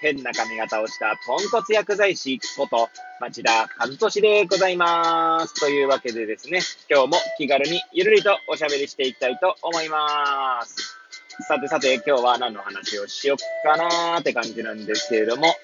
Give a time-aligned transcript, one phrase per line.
[0.00, 2.88] 変な髪型をしたポンコツ薬剤師こと
[3.20, 5.60] 町田和俊でございます。
[5.60, 10.98] というわけでですね、今日も気軽にゆるりとおしゃべりしていきたいと思います。
[11.48, 15.54] さてさて、今日は何の話をしよっかなーって感じなんですけれども、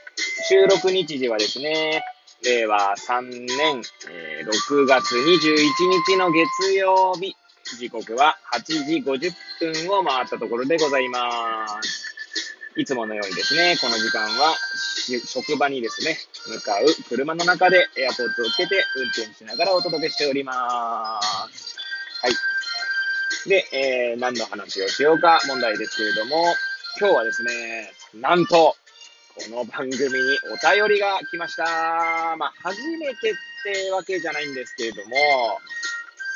[0.48, 2.02] 収録日時はですね、
[2.44, 7.36] 令和3年、えー、6月21日の月曜日、
[7.78, 9.32] 時刻は8時50
[9.86, 12.09] 分を回ったところでございます。
[12.76, 14.54] いつものようにですね、この時間は
[15.26, 16.16] 職場にですね、
[16.46, 21.20] 向かう車の中でエアポーツをつけて運転しながらお届けしておりま
[21.50, 21.76] す。
[22.22, 23.48] はい。
[23.48, 26.54] で、えー、何の話をしようか問題ですけれども、
[27.00, 28.76] 今日はですね、なんと、
[29.34, 31.64] この番組にお便りが来ました。
[32.36, 33.34] まあ、初めてっ
[33.64, 35.16] てわけじゃないんですけれども、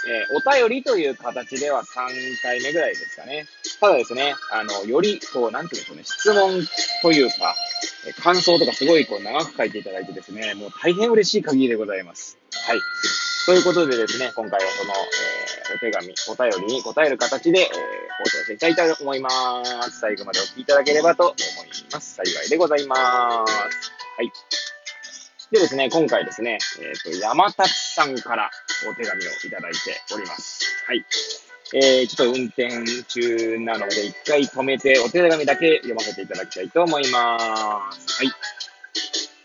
[0.07, 3.47] えー、お便りという形では3回目ぐらいですかね。
[3.85, 6.67] ただですね、あの、より、こう、なんていうんでしょうね、質問
[7.03, 7.55] というか、
[8.23, 12.39] 感想とかすごいこう長く書いていただいてですね、もう大変嬉しい限りでございます。
[12.67, 12.79] はい。
[13.45, 19.29] ということでですね、今回はその、えー、お手紙、お便りに答える形で、えー、放送していきたいと思いま
[19.91, 20.01] す。
[20.01, 21.37] 最後までお聞きいただければと思い
[21.93, 22.15] ます。
[22.15, 23.53] 幸いでございます。
[24.17, 24.33] はい。
[25.53, 28.51] でですね、今回ですね、えっ、ー、と、山立さんから
[28.91, 29.79] お手紙をいただいて
[30.15, 30.65] おります。
[30.87, 31.05] はい。
[31.77, 32.69] えー、ちょっと運転
[33.03, 38.23] 中なので、一回止めてお手紙だけ読ませていただきたいと思います。
[38.23, 38.33] はい。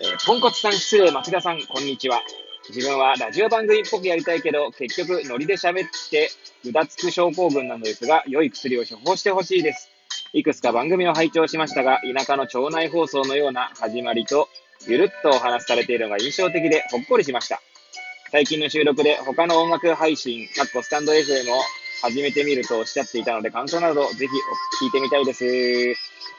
[0.01, 2.21] えー、ポンコツさん失礼、町田さん、こんにちは。
[2.69, 6.29] 自分はラジオ番組っぽくやりたいけど、結局ノリで喋って、
[6.63, 9.89] ぐだつく症候群なのですが、良い薬を処方してほしいです。
[10.33, 14.49] いくつか番組を拝聴しましたが、田舎の町内放送のような始まりと、
[14.87, 17.59] ゆるっとお話しされているのが印象的でほっこりしました。
[18.31, 21.59] 最近の収録で他の音楽配信、かっこスタンド FM を
[22.01, 25.45] 始めてみるとおっしゃっていたので感想などぜひ聞いてみたいです。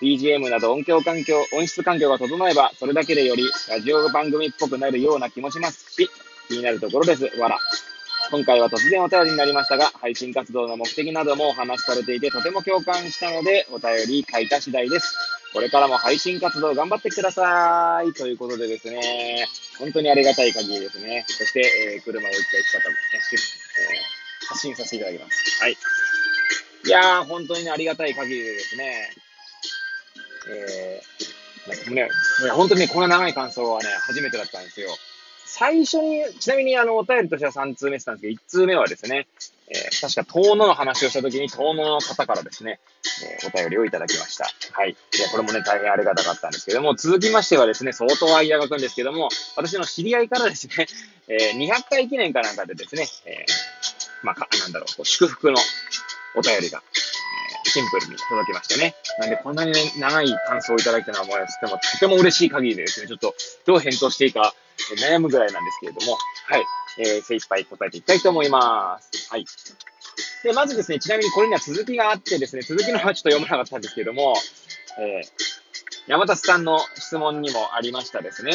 [0.02, 6.08] BGM など音響環境、音質環境が整えば、それだけでよりラジオ番組っぽくなるような気もしますし、
[6.48, 7.24] 気になるところです。
[7.38, 7.58] わら。
[8.30, 15.14] 今回は突然お便りになりましたが、配信活動の目的などもお話しされていて、とても共感したので、お便り書いた次第です。
[15.52, 18.12] これからも配信活動頑張ってください。
[18.12, 19.46] ということでですね、
[19.78, 21.24] 本当にありがたい限りですね。
[21.26, 21.60] そして、
[21.96, 24.19] えー、車を一回使った、ね、えー、
[24.50, 25.62] 発信させていただきます。
[25.62, 25.76] はい。
[26.84, 29.10] いやー、本当に、ね、ありがたい限りでですね、
[30.48, 32.08] えー、ね、
[32.52, 34.88] 本当にね、こんな長い感想はね、初めてだったんですよ。
[35.46, 39.28] 最初に、ちなみにあの、お便りとしては3通目したんですけど、1通目はですね、
[39.68, 42.80] えー、確か遠野の話をした時に遠野の方からですね、
[43.24, 44.46] えー、お便りをいただきました。
[44.72, 44.90] はい。
[44.90, 50.86] いや、これもね、大変ありがたかったんですけども、続きましてはですね、相当間がくんですけども、私の知り合いからですね、
[51.28, 53.79] えー、200回記念かなんかでですね、えー、
[54.22, 55.58] まあ、なんだろう、こう祝福の
[56.36, 58.94] お便りが、えー、シンプルに届きましてね。
[59.18, 63.34] なんで、こんなに、ね、長い感想をいただいたのは、もう、とても、とても嬉しい限りでですね、ちょっと、
[63.66, 64.54] どう返答していいか、
[64.96, 66.64] 悩むぐらいなんですけれども、はい。
[66.98, 69.30] えー、精一杯答えていきたいと思います。
[69.30, 69.44] はい。
[70.42, 74.34] で、まずですね、ちなみにこれには続きがあってですね、続きのはちょっと読まなかったんですけれども、
[74.98, 78.52] えー、山田さんの質問にもありましたですね、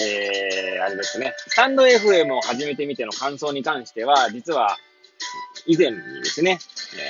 [0.00, 4.76] えー、あれですね、スタンド FM を始めてみての感想に関しては、実は、
[5.66, 6.58] 以前にですね、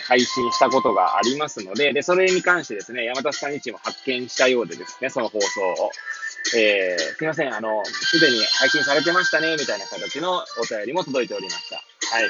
[0.07, 5.91] 配信したことがありますので、で、それに関してですね、山田さん自身も発見したようでですね、その放送を。
[6.57, 11.77] えー、すいません、あの、すでに配信されてましたね、みたいな形のお便りも届いておりました。
[11.77, 12.25] はい。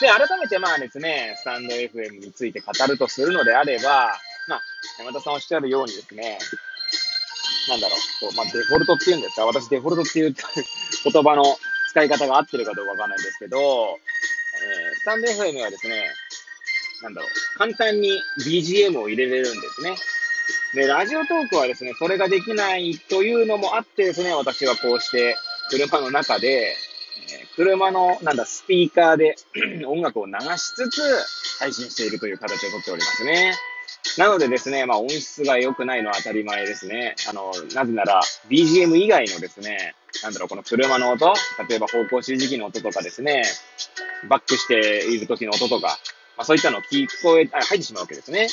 [0.00, 4.14] で、改めてまあですね、スタンド FM について語るとするのであれば、
[4.48, 4.62] まあ、
[4.98, 6.38] 山田さんおっしゃるようにですね、
[7.68, 10.34] なんだろう、まあ、デフォルトっていうんですか、私デフォルトっていう
[11.04, 11.44] 言葉の
[11.90, 16.04] 使い方が合ってるかどうかわかんないんですけど、えー、スタンド FM はですね、
[17.02, 18.10] なんだろう、簡単に
[18.46, 19.94] BGM を入れれるんですね。
[20.74, 25.36] で、ラジオトークはですね、それができないというのもあってですね、私はこうして
[25.70, 26.74] 車の中で、
[27.30, 29.36] え車の、なんだ、スピーカーで
[29.86, 31.02] 音楽を流しつつ
[31.58, 33.54] 配信しているという形をとっておりますね。
[34.18, 37.14] なのでですね、まあ音質が良くないのは当たり前ですね。
[37.28, 41.32] あの、なぜなら BGM 以外のですね、なんだろう、この車の音、
[41.68, 43.44] 例えば方向指示器の音とかですね、
[44.28, 45.98] バックしている時の音とか、
[46.36, 48.48] まあそういったのを聞こえ、あ入ってしまうわけですね。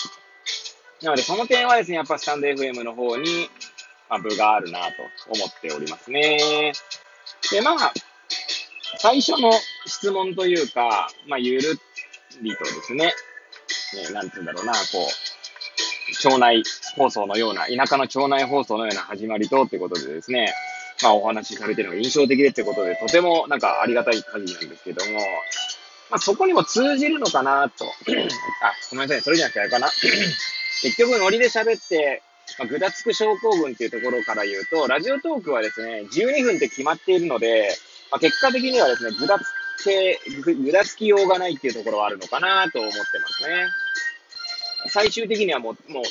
[1.01, 3.49] なので、その点はですね、やっぱスタンド FM の方に、
[4.09, 4.85] まあ、部があるなと
[5.29, 6.73] 思っておりますね。
[7.51, 7.93] で、まあ、
[8.97, 9.51] 最初の
[9.85, 11.79] 質問というか、まあ、ゆる
[12.41, 13.13] りとですね、
[13.93, 15.28] ね、なんて言うんだろうな、こう、
[16.13, 16.63] 町内
[16.95, 20.53] 放送のような、田舎の町内放送のような始まりとってことでですね、
[21.01, 25.19] まあお話しされてるのが印象的でってことで、とてもなんかありがたい限りなんですけども、
[26.09, 27.85] まあそこにも通じるのかなと。
[28.61, 29.89] あ、ごめんなさい、それじゃなくてあれかな。
[30.81, 32.23] 結局ノリで喋って、
[32.57, 37.69] まあ、ぐだつく症候群っていうところから言うと、ラジオトークはですね、12分って決まっているので、
[38.11, 43.67] まあ、結果的にはですね、ぐだつけ、ぐだつきようがないっていうところはあるのかなと思ってますね。
[44.87, 46.03] 最終的にはもう、もう、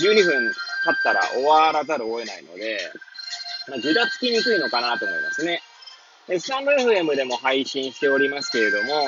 [0.00, 0.52] 12分
[0.84, 2.78] 経ったら終わらざるを得ないので、
[3.68, 5.62] まあ、ぐだつきにくいのかなと思いますね。
[6.28, 9.06] で、スタンド FM でも配信しておりますけれども、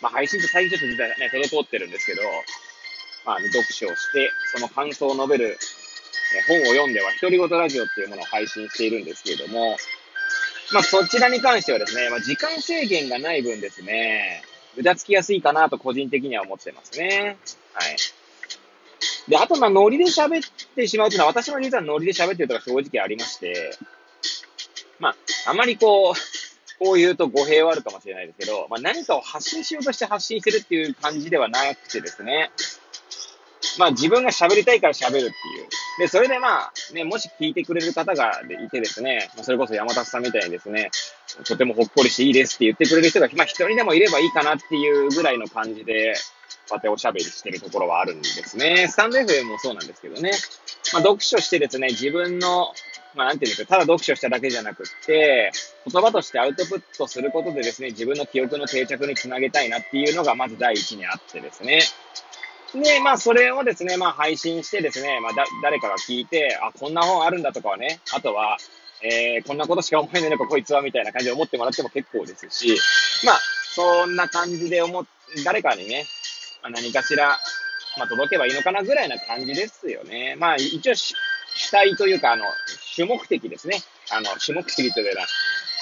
[0.00, 2.22] まあ、配信って最近ちょっと実はね、滞ってるんですけど、
[3.24, 5.58] まあ、読書をして、その感想を述べる、
[6.48, 9.76] 本を読んでは、独り言ラジオっていうものを配信しているんですけれども、
[10.72, 14.42] まあ、そちらに関してはですね、まあ、時間制限がない分ですね、
[14.76, 17.38] ぐだつきやすいかなと個人的には思ってますね。
[17.72, 17.96] はい。
[19.28, 23.76] で、あと、ま、ノリで喋ってしまうというのは、私も実はノリで喋ってるとか正直ありまして、
[24.98, 25.16] まあ、
[25.50, 26.14] あまりこう、
[26.78, 32.50] こう言うと語弊はあるかもしれないですけど、まあ、何かを発信しようとして発信してるっていう感じではなくてですね、
[33.78, 35.32] まあ自分が喋りたいから喋るっていう。
[35.98, 40.90] で、それでまあ、ね、もし聞いてくれる方がいてですね、まそれこそ山田さんみたいにですね、
[41.44, 46.14] とてもほっこりしていいですって言ってくれる人が、まあ一人でもいればいいかなっていうぐらいの感じで、
[46.68, 48.88] こうやっておしゃべりしてるところはあるんですね。
[48.88, 50.30] スタンド FM もそうなんですけどね。
[50.92, 52.72] まあ読書してですね、自分の、
[53.14, 55.52] まあなんていうんですか、ただ読書しただけじゃなくって、
[55.90, 61.80] 言葉としてアウトプットすることでですね、自分の記憶の定着につなげたいなっていうのがまず第一にあってですね。
[62.74, 68.58] で、まあ、それをですね、まあ、配信してですね、まあ、だ、誰かが聞いて、あ、こんな本あるんだとかはね、あとは、
[69.02, 72.76] えー、こんなことしか思えないのか、こいつは、みたいな感じで思ってもらっても結構ですし、
[73.24, 73.40] まあ、
[73.74, 75.06] そんな感じで思っ、
[75.44, 76.04] 誰かにね、
[76.62, 77.38] まあ、何かしら、
[77.98, 80.36] まあ、届けばいいのかなぐらいな感じですよね。
[80.38, 81.14] まあ、一応、主
[81.70, 82.44] 体というか、あの、
[82.80, 83.82] 主目的ですね。
[84.10, 85.26] あの、主目的というのは、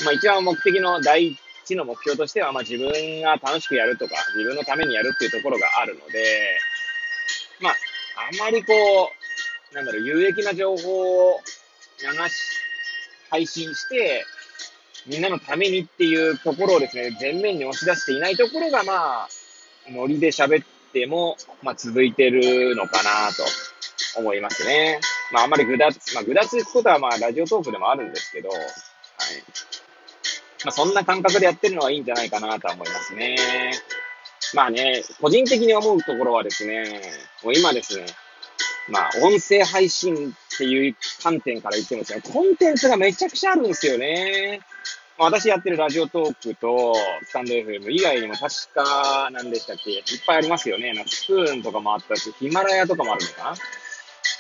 [0.05, 6.59] まあ、一番目的の第一の目標としては、まあ、自分が楽しくやるとか、自分のためにやるっていうところがあるので、
[7.61, 8.73] まあ、あまりこ
[9.73, 11.41] う、なんだろう、有益な情報を
[12.01, 12.54] 流し、
[13.31, 14.25] 配信して、
[15.07, 19.29] みんなのためにっていうところをですね、前面に押し出していないところが、まあ、
[19.91, 23.45] ノリで喋っても、まあ、続いてるのかなと
[24.19, 25.01] 思いますね。
[25.33, 28.59] まあ、あんまりぐだつ、まあ、ぐだつくことは、まあ、ラジオトークでもあるんですけど、はい。
[30.65, 33.37] まあ、そんな感覚でやってるのはいいんじゃないかなと思いますね。
[34.55, 36.85] まあね、個人的に思うところはですね、
[37.43, 38.07] もう今ですね、
[38.89, 44.61] まあ、音声配信っていう観点から言ってもですね、コンテンツがめちゃくちゃあるんですよね。
[45.17, 46.95] まあ、私やってるラジオトークと
[47.25, 50.93] スタンド FM 以外にも確か、何でしたっけいっぱいありますよね。
[50.93, 53.57] なんかスプーンとかもあったし、ヒマラヤとかもあるのかな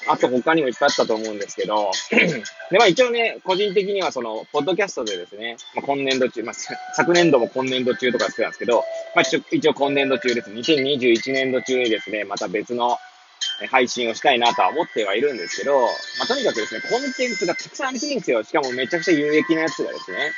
[0.06, 1.90] あと他にもいっぱいあったと思うんですけど、
[2.70, 6.54] で、まあ一応ね、個人的にはその、ポッドキャストでですね、まあ今年度中、まあ
[6.94, 10.50] 昨年度も今年度中とかってたんですけど、まあ一応今年度中です。
[10.50, 12.98] 2021年度中にですね、また別の
[13.70, 15.80] 配信をしたいなとは思ってはいるんですけど、
[16.18, 18.42] まあとにかくですね、コンテンツがたくさんありすぎるんですよ。
[18.42, 20.32] しかもめちゃくちゃ有益なやつがですね。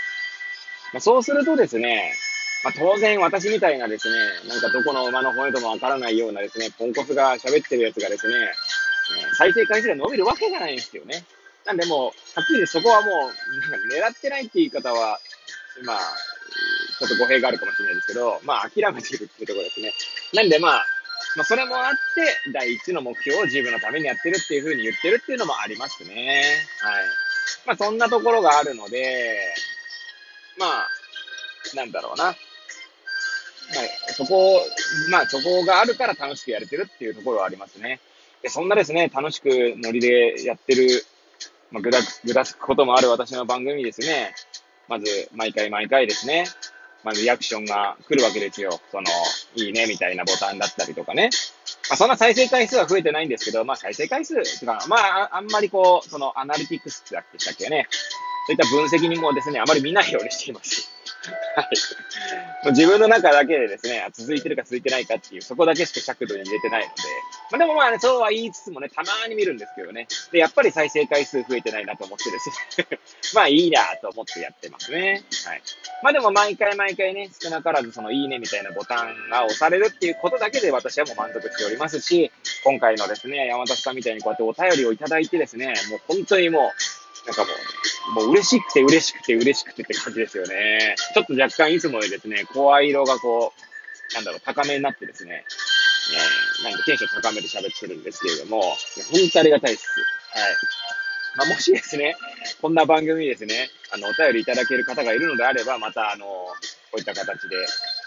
[0.93, 2.13] まあそうするとですね、
[2.65, 8.35] まあ、当然私みたいなですね、なんかどこの馬の骨ともわからないようなですね、ポンコツが喋ってるやつがですね、
[9.39, 11.25] 再生回数が伸びるわけがないんですよね。
[11.65, 15.19] なんでもう、はっきりそこはもう、狙ってないっていう言い方は、
[15.85, 15.99] まあ、
[16.99, 19.93] ちょっと語弊があるかもしれないですけど、まあ、諦めてるっていうところですね。
[20.35, 20.87] なんでまあ、
[21.37, 26.45] まあ、それもあって、第一の目標を自分のためにやってるっていうふうに言ってるっていうのもありますね。
[26.81, 27.05] はい。
[27.67, 29.39] まあ、そんなところがあるので、
[30.59, 30.89] まあ、
[31.75, 32.25] なんだろうな。
[32.25, 32.35] まあ、
[34.13, 34.61] そこを、
[35.11, 38.01] まあ、そこがあるから楽しくやれてるっていうところはありますね。
[38.43, 41.05] で、そんなですね、楽しくノリでやってる、
[41.71, 44.35] まあ、ぐだ、ぐだつくこともある私の番組ですね。
[44.89, 46.47] まず、毎回毎回ですね、
[47.07, 48.81] まずリアクションが来るわけですよ。
[48.91, 49.05] その、
[49.55, 51.31] いいねみたいなボタンだったりとかね。
[51.89, 57.25] まあ、そんな再生回数は増えてないんですけど、まあ、再生回数とか、まあ、あんまりこう、その、アナリティクスってだっ
[57.57, 57.87] けね。
[58.49, 60.91] そういった分析にもですね、あまり見ないようにしています。
[61.55, 62.71] はい。
[62.75, 67.03] 自分の中だけでですね、続いてるか続いてないかっていう、そこだけしか尺度に入れてないので、
[67.51, 70.09] まあでもまあね、そうは言いつつもね、たまに見るんですけどね。
[70.33, 72.99] で、やっぱり再生回数増えてないなと思ってですね
[73.35, 75.25] まあいいなと思ってやってますね。
[75.45, 75.63] はい。
[76.03, 82.31] まあでも毎回毎回ね、少なからずそのいいねみたいなボタンが押されるっていうことだけで私はもう満足しておりますし、
[82.65, 87.51] 今回のですね、山田さんみたいにこうやってお便りをいただいてですね、もう本当にもう、なんかも
[88.23, 90.95] う、もう嬉しくて嬉しくて嬉しくてって感じですよね。
[91.15, 95.45] ちょっと若干いつもよりですね、声色がこう、なんだろう、高めになってですね、
[96.13, 99.87] えー、なんでテンション高めで喋ってるんですけれども、本当ありがたいです。
[100.33, 100.57] はい。
[101.37, 102.17] まあ、もしですね、
[102.63, 107.57] こんな番組ですね、あの、お便りいただける方がいるのであれば、また、あの、こういった形で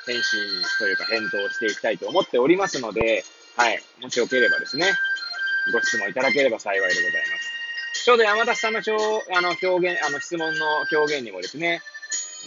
[0.06, 0.39] 返信
[0.79, 3.24] というか返答していきたいと思っておりますので、
[3.56, 3.79] はい。
[4.01, 4.86] もしよければですね、
[5.74, 8.03] ご質問いただければ幸いでございます。
[8.06, 8.82] ちょうど山田さんのあ
[9.41, 11.82] の表現、あの質問の表現にもですね、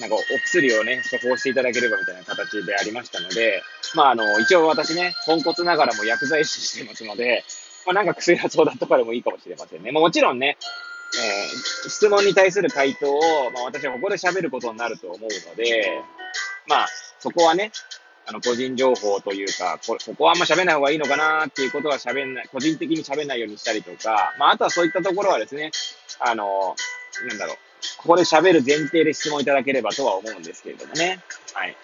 [0.01, 3.63] なんかお薬をね、処方していただければみたいな形でありましたので、
[3.95, 7.45] まああの、一応私ね、ポンコツながらも薬剤師してますので、
[7.87, 9.93] まあなんか薬の相談とかでもいいかもしれませんね。
[9.93, 10.57] もちろんね、
[11.15, 13.21] えー、質問に対する回答を、
[13.51, 16.03] まあ私はここで喋ることになると思うので、
[16.67, 16.87] まあ
[17.19, 17.71] そこはね、
[18.27, 25.73] あの、個人情報というか、こここはあんま喋んない方がいいのかなっていうことは喋んない、個人的に喋んないようにしたりとか、まああとはそういったところはですね、
[26.21, 26.77] あの、
[27.29, 27.57] なんだろう、
[27.99, 31.21] ここで喋る前提で質問いただければとは思うんですけれどもね。
[31.55, 31.77] はい。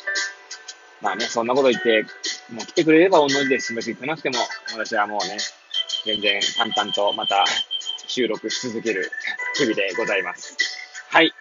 [1.00, 2.04] まあね、そんなこと言って、
[2.50, 4.36] もう来てくれれば同じで締め付けなくても、
[4.72, 5.38] 私はもうね、
[6.04, 7.44] 全然淡々とまた
[8.06, 9.10] 収録し続ける
[9.54, 10.56] 日々でございます。
[11.10, 11.32] はい。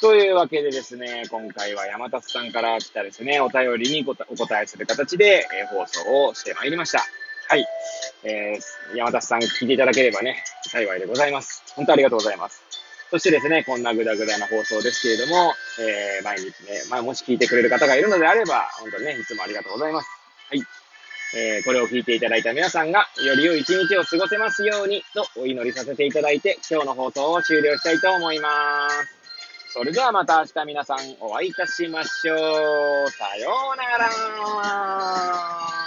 [0.00, 7.04] というわけでですね、今回は山田さんから来たですね、お便りにお答えする形で、えー、放送をしてまいりました。
[7.48, 7.66] はい。
[8.24, 11.62] えー、山田さん聞いていただければね、幸いでございます。
[11.74, 12.61] 本当ありがとうございます。
[13.12, 20.08] そしてですね、こんなぐだぐだな放送ですけれども、えー、毎日ね、まあ、もし聞いてくれる方がいるのであれば、本当にね、いつもありがとうございます。
[20.48, 20.62] はい。
[21.36, 29.74] えー、これを聞いていただいた皆さんが、より良い一日を過ごせますように、とお祈りさせていただいて、今日の放送を終了したいと思います。
[29.74, 33.10] それではまた明日皆さんお会いいたしましょう。
[33.10, 35.81] さようなら。